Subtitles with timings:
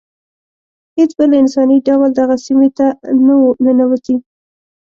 [0.97, 2.87] هیڅ بل انساني ډول دغه سیمې ته
[3.25, 4.15] نه و ننوتی.